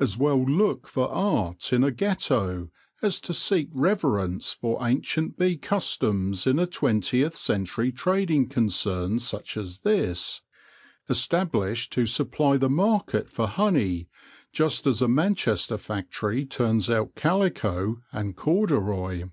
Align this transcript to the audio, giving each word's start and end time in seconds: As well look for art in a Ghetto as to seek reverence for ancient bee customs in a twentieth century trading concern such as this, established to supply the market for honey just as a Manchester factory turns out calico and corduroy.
As 0.00 0.16
well 0.16 0.42
look 0.42 0.86
for 0.88 1.10
art 1.12 1.74
in 1.74 1.84
a 1.84 1.90
Ghetto 1.90 2.70
as 3.02 3.20
to 3.20 3.34
seek 3.34 3.68
reverence 3.74 4.54
for 4.54 4.82
ancient 4.82 5.36
bee 5.36 5.58
customs 5.58 6.46
in 6.46 6.58
a 6.58 6.66
twentieth 6.66 7.36
century 7.36 7.92
trading 7.92 8.48
concern 8.48 9.18
such 9.18 9.58
as 9.58 9.80
this, 9.80 10.40
established 11.10 11.92
to 11.92 12.06
supply 12.06 12.56
the 12.56 12.70
market 12.70 13.28
for 13.28 13.46
honey 13.46 14.08
just 14.54 14.86
as 14.86 15.02
a 15.02 15.06
Manchester 15.06 15.76
factory 15.76 16.46
turns 16.46 16.88
out 16.88 17.14
calico 17.14 17.98
and 18.10 18.36
corduroy. 18.36 19.24